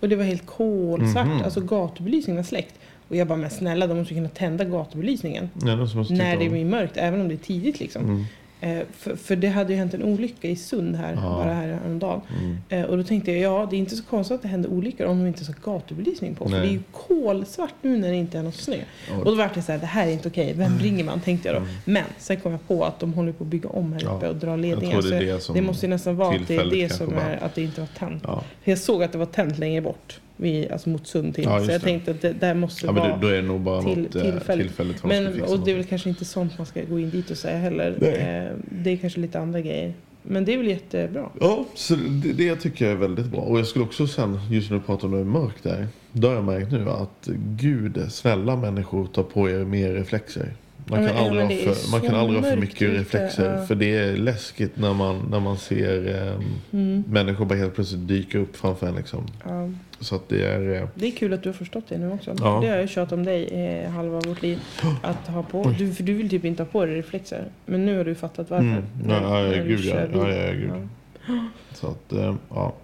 [0.00, 1.26] Och det var helt kolsvart.
[1.26, 1.42] Mhm.
[1.44, 2.74] Alltså gatubelysningen var släckt.
[3.08, 5.50] Och jag bara, men snälla de måste kunna tända gatubelysningen.
[5.94, 8.04] Måste När det blir mörkt, även om det är tidigt liksom.
[8.04, 8.24] Mm.
[8.60, 11.20] Eh, för, för det hade ju hänt en olycka i Sund här, Ja.
[11.22, 12.20] bara här en dag.
[12.40, 12.56] Mm.
[12.68, 15.06] Eh, och då tänkte jag, ja det är inte så konstigt att det händer olyckor
[15.06, 16.44] om de inte har gatubelysning på.
[16.44, 16.60] För Nej.
[16.60, 18.76] det är ju kolsvart nu när det inte är något snö.
[19.18, 20.52] Och då var det så här, det här är inte okej.
[20.56, 21.20] Vem ringer man?
[21.20, 21.66] Tänkte jag då.
[21.84, 24.12] Men sen kom jag på att de håller på att bygga om här Mm.
[24.12, 24.16] Ja.
[24.16, 25.02] uppe och dra ledningar.
[25.02, 27.62] det det det måste ju nästan vara att det är det som är att det
[27.62, 28.22] inte var tänt.
[28.26, 28.42] Ja.
[28.64, 30.20] För jag såg att det var tänt längre bort.
[30.36, 31.44] Vid, alltså mot Sund till.
[31.44, 31.84] Ja, så jag det.
[31.84, 33.16] tänkte att det där måste Ja, vara...
[33.16, 34.66] då är det nog bara till- något eh, tillfälligt.
[34.66, 37.30] tillfälligt för Men, och det är väl kanske inte sånt man ska gå in dit
[37.30, 37.96] och säga heller.
[38.00, 38.10] Nej.
[38.14, 39.94] Eh, det är kanske lite andra grejer.
[40.22, 41.30] Men det är väl jättebra.
[41.40, 43.40] Ja, så det, det tycker jag är väldigt bra.
[43.40, 45.86] Och jag skulle också sen, just när du pratar om det är mörkt där.
[46.12, 47.28] Då har jag märkt nu att
[47.60, 50.52] gud, snälla människor tar på er mer reflexer.
[50.90, 53.56] Man Ja, kan men- aldrig, ja, ha för, man kan aldrig ha för mycket reflexer.
[53.58, 53.66] ja.
[53.66, 57.04] För det är läskigt när man, när man ser eh, Mm.
[57.08, 58.94] människor bara helt plötsligt dyka upp framför en.
[58.94, 59.26] Liksom.
[59.44, 59.70] Ja.
[60.00, 60.74] Så att det är...
[60.82, 62.34] Eh, Det är kul att du har förstått det nu också.
[62.40, 62.58] Ja.
[62.62, 64.58] Det har jag tjatat om dig eh, halva vårt liv.
[65.02, 65.74] Att ha på.
[65.78, 67.44] Du, för du vill typ inte ha på dig reflexer.
[67.66, 68.64] Men nu har du fattat varför.
[68.66, 68.82] Mm.
[69.08, 69.96] Ja, ja, gud, ja.
[70.14, 70.88] Ja, ja, gud.
[71.72, 72.74] Så att, eh, ja.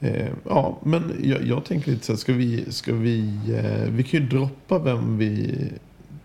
[0.00, 3.18] Eh, ja, men jag, jag tänker lite så här, ska vi, ska vi,
[3.54, 5.54] eh, vi kan ju droppa vem vi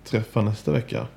[0.04, 1.08] träffar nästa vecka.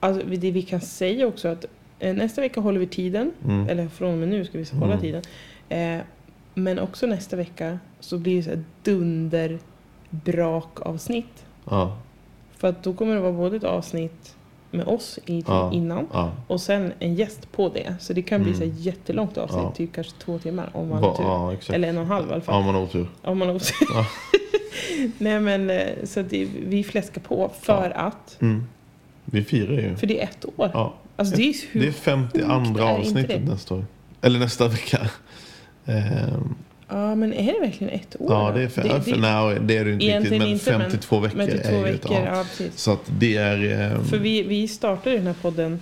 [0.00, 1.64] Alltså, det vi kan säga också att
[1.98, 3.32] eh, nästa vecka håller vi tiden.
[3.44, 3.68] Mm.
[3.68, 5.00] Eller från och med nu ska vi hålla Mm.
[5.00, 5.22] tiden.
[5.68, 6.04] Eh,
[6.54, 9.58] men också nästa vecka så blir det så här dunder
[10.10, 11.44] brakavsnitt.
[11.70, 11.98] Ja,
[12.56, 14.34] För att då kommer det vara både ett avsnitt
[14.70, 15.72] med oss i, Ja.
[15.72, 16.32] innan ja.
[16.46, 17.94] och sen en gäst på det.
[18.00, 18.74] Så det kan bli Mm.
[18.74, 19.70] så jättelångt avsnitt, Ja.
[19.76, 21.52] typ kanske två timmar om man har tur.
[21.54, 21.74] exakt.
[21.74, 22.54] Eller en och en halv i alla fall.
[22.54, 23.06] Ja, man har otur.
[23.22, 23.88] Om man har otur.
[25.18, 28.64] Nej men eh, så det, vi fläskar på för att, Mm.
[29.24, 29.96] Vi firar ju.
[29.96, 30.70] för det är ett år.
[30.74, 30.94] Ja.
[31.16, 33.84] Alltså det är hur Det är 52 sjukt är inte avsnittet nästa år.
[34.20, 35.10] Eller nästa vecka.
[35.86, 36.54] Ehm,
[36.88, 38.32] Ja men är det verkligen ett år?
[38.32, 40.38] ja, det är, för, det, för, nej, det är det inte riktigt.
[40.38, 42.44] Men inte, men- 52 veckor men till två är ju ett veckor, ja.
[42.58, 42.64] ja.
[42.74, 43.80] Så att det är...
[43.92, 45.80] ehm, För vi, vi startade den här podden,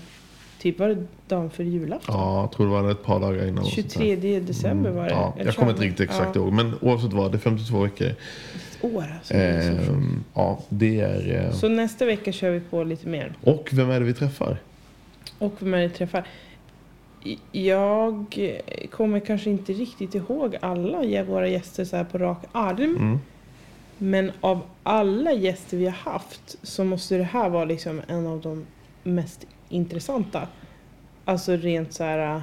[0.61, 0.97] typ var det
[1.29, 2.14] dagen för julafton?
[2.19, 3.59] Ja, jag tror det var ett par dagar innan.
[3.64, 4.01] och sånt där.
[4.01, 5.11] 23 december var det.
[5.11, 6.53] Ja, Eller jag kommer inte riktigt exakt ja, ihåg.
[6.53, 8.07] Men oavsett vad, det är 52 veckor.
[8.07, 8.16] Ett
[8.81, 9.35] år alltså.
[9.35, 9.40] Det.
[9.88, 11.45] Ehm, ja, det är...
[11.47, 13.33] ehm, Så nästa vecka kör vi på lite mer.
[13.42, 14.57] Och vem är det vi träffar?
[15.38, 16.27] Och vem är det träffar?
[17.53, 18.39] Jag
[18.91, 22.97] kommer kanske inte riktigt ihåg alla våra gäster så här på rak arm.
[22.97, 23.19] Mm.
[23.99, 28.41] Men av alla gäster vi har haft så måste det här vara liksom en av
[28.41, 28.67] de
[29.03, 30.49] mest intressanta.
[31.25, 32.43] Alltså rent så här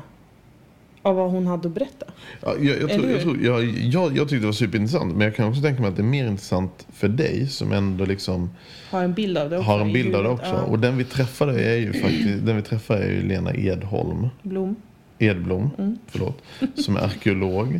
[1.06, 2.06] av vad hon hade att berätta.
[2.42, 5.16] Ja, jag, jag, tror, jag, tror, jag, jag, jag tyckte det var superintressant.
[5.16, 8.06] Men jag kan också tänka mig att det är mer intressant för dig som ändå
[8.06, 8.50] liksom
[8.92, 9.72] Har en bild av det också.
[9.72, 10.46] har en bild av det också.
[10.46, 10.62] Ja.
[10.62, 14.28] Och den vi träffade är ju faktiskt den vi träffade är ju Lena Edholm.
[14.42, 14.76] Blom.
[15.20, 15.98] Edblom, Mm.
[16.08, 16.42] förlåt.
[16.76, 17.80] Som är arkeolog.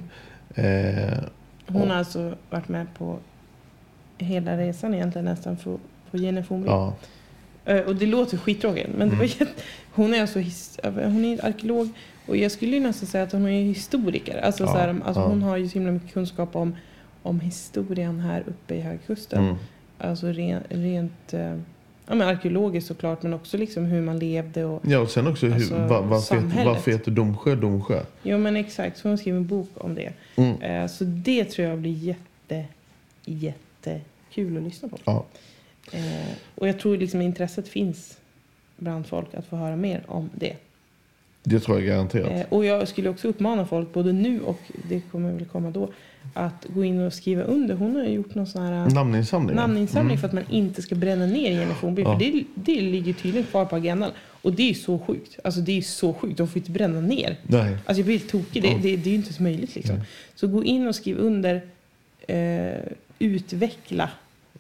[0.56, 0.64] Eh,
[1.68, 3.18] Hon har alltså varit med på
[4.18, 5.78] hela resan egentligen nästan för
[6.12, 6.68] på Fornby.
[6.68, 6.96] ja,
[7.66, 9.36] Eh, Och det låter skittråkigt men det var Mm.
[9.40, 9.62] jätte...
[9.94, 10.80] hon är alltså his...
[10.84, 11.90] hon är arkeolog
[12.28, 14.38] och jag skulle ju nästan säga att hon är historiker.
[14.42, 15.28] Alltså, Ja, så här, alltså ja.
[15.28, 16.76] Hon har ju så himla mycket kunskap om,
[17.24, 19.44] om historien här uppe i Högkusten.
[19.44, 19.56] mm,
[19.98, 21.42] Alltså rent, rent eh,
[22.08, 24.66] ja, men arkeologiskt såklart, men också liksom hur man levde.
[24.66, 26.66] Och, Ja, och sen också hur, Alltså, var, varför, heter, samhället.
[26.74, 28.02] varför heter Domsjö Domsjö?
[28.24, 30.14] Jo men exakt, så hon skriver en bok om det.
[30.36, 30.62] Mm.
[30.62, 32.66] Eh, så det tror jag blir jätte,
[33.26, 34.98] jättekul att lyssna på.
[35.06, 35.26] Ja.
[35.92, 38.18] Eh, och jag tror liksom intresset finns
[38.78, 40.56] bland folk att få höra mer om det.
[41.44, 42.32] Det tror jag garanterat.
[42.32, 45.90] Eh, och jag skulle också uppmana folk, både nu och det kommer väl komma då,
[46.34, 47.76] att gå in och skriva under.
[47.76, 49.56] Hon har gjort någon sån här Namninsamling.
[49.56, 52.02] namninsamling för att man inte ska bränna ner Jenny Fornby.
[52.02, 52.12] Ja.
[52.14, 54.12] För det, det ligger tydligen kvar på agendan.
[54.42, 55.40] Och det är så sjukt.
[55.44, 56.38] Alltså det är så sjukt.
[56.38, 57.38] De får inte bränna ner.
[57.44, 57.72] Nej.
[57.86, 58.62] Alltså jag blir helt tokig.
[58.64, 58.78] Det, Ja.
[58.82, 59.96] det, det är ju inte så möjligt liksom.
[60.36, 61.62] Så gå in och skriv under.
[62.28, 62.80] Eh,
[63.20, 64.10] utveckla.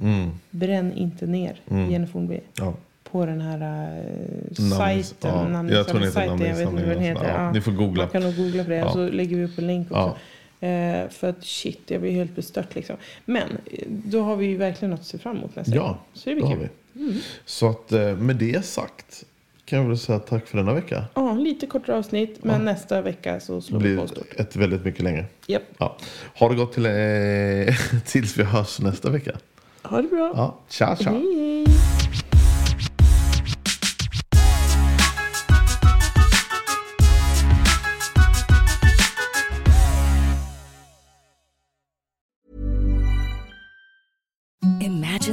[0.01, 0.29] Mm.
[0.49, 1.91] Bränn inte ner Mm.
[1.91, 2.39] Jenny Fornby.
[2.57, 2.73] Ja.
[3.13, 4.03] På den här uh,
[4.51, 5.31] Namns- sajten.
[5.35, 5.47] ja.
[5.47, 7.23] namninsamling- Jag tror den heter sajten, jag vet inte vad den heter.
[7.27, 7.51] Ja, Ja.
[7.51, 8.03] ni får googla.
[8.03, 8.75] Man kan nog googla på det.
[8.75, 8.91] Ja.
[8.93, 10.15] Så lägger vi upp en länk också.
[10.59, 10.67] Ja.
[10.67, 12.95] Eh, för att shit, jag blir helt bestört liksom.
[13.25, 15.97] Men eh, då har vi ju verkligen något att se fram emot nästa Ja.
[16.13, 16.67] Så det blir har kul.
[16.93, 17.21] vi.
[17.45, 19.23] Så att eh, med det sagt
[19.65, 21.03] kan jag väl säga tack för denna vecka.
[21.13, 22.43] Ja, lite kortare avsnitt.
[22.43, 24.33] Men nästa vecka så slår vi på stort.
[24.39, 25.25] ett väldigt mycket längre.
[25.47, 25.63] Japp.
[25.77, 25.97] Ja.
[26.39, 29.31] Ha det gott till, eh, tills vi hörs nästa vecka.
[29.83, 30.31] Ha det bra.
[30.35, 30.55] Ja.
[30.69, 31.09] Tja, tja.
[31.11, 31.42] Hej.